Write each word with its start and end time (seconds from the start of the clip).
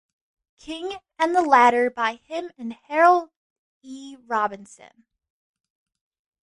King 0.57 0.93
and 1.19 1.35
the 1.35 1.43
latter 1.43 1.91
by 1.91 2.15
him 2.15 2.49
and 2.57 2.73
Harold 2.73 3.29
E. 3.83 4.15
Robinson. 4.25 5.05